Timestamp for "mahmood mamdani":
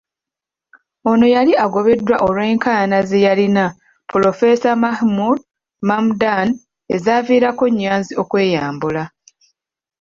4.83-6.53